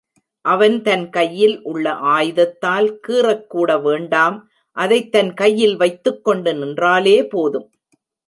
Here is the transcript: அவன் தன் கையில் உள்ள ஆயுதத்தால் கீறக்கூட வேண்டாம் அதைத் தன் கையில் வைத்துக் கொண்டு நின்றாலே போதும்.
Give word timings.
அவன் 0.45 0.81
தன் 0.81 1.09
கையில் 1.09 1.61
உள்ள 1.61 1.91
ஆயுதத்தால் 1.91 2.99
கீறக்கூட 3.07 3.81
வேண்டாம் 3.81 4.37
அதைத் 4.77 5.11
தன் 5.11 5.33
கையில் 5.33 5.75
வைத்துக் 5.75 6.23
கொண்டு 6.23 6.53
நின்றாலே 6.53 7.27
போதும். 7.27 7.67